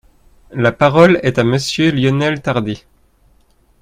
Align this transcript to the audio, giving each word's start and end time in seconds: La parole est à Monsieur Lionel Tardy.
La 0.55 0.71
parole 0.75 1.19
est 1.21 1.37
à 1.37 1.43
Monsieur 1.43 1.91
Lionel 1.91 2.41
Tardy. 2.41 2.85